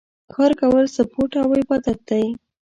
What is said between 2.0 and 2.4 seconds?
دی